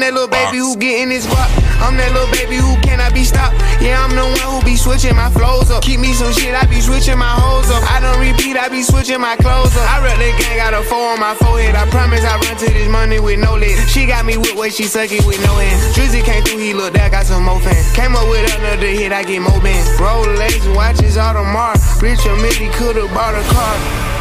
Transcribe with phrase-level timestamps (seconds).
[0.00, 1.44] I'm that little baby who get in his guap.
[1.84, 3.60] I'm that little baby who cannot be stopped.
[3.84, 5.84] Yeah, I'm the one who be switching my flows up.
[5.84, 7.84] Keep me some shit, I be switching my hoes up.
[7.84, 9.84] I don't repeat, I be switching my clothes up.
[9.92, 11.76] I rep the gang, got a four on my forehead.
[11.76, 13.76] I promise I run to this money with no lid.
[13.92, 15.76] She got me with way she suck it with no hand.
[15.92, 17.84] Drizzy came through, he looked that got some more fans.
[17.92, 19.84] Came up with another hit, I get more bands.
[20.00, 21.76] Rolex watches all the mark.
[22.00, 24.19] Richard Mille could've bought a car.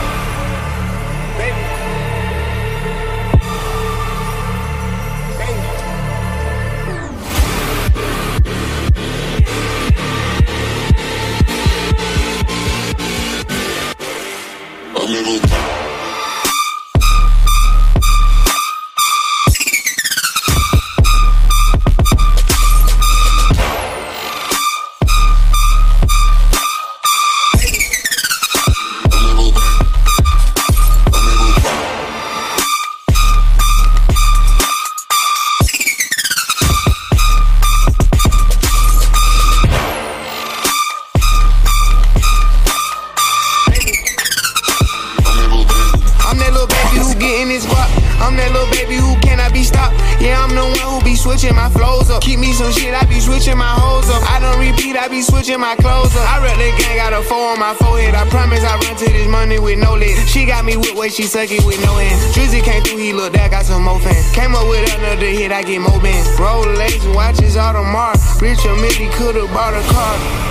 [51.20, 52.22] Switching my flows up.
[52.22, 54.24] Keep me some shit, I be switching my hoes up.
[54.32, 56.26] I don't repeat, I be switching my clothes up.
[56.26, 58.16] I rep the gang, got a four on my forehead.
[58.16, 60.18] I promise I run to this money with no lid.
[60.28, 62.20] She got me with way she suck it with no hand.
[62.34, 64.32] Drizzy came through, he looked that, got some more fans.
[64.34, 66.28] Came up with another hit, I get more bands.
[66.40, 68.18] Rolex watches all the mark.
[68.42, 70.49] Richard Mille could've bought a car.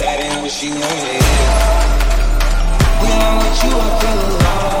[0.00, 1.20] That ain't what she wanted.
[3.02, 4.79] When I'm with you, I feel alive.